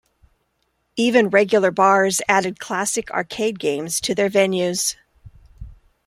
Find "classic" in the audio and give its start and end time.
2.59-3.11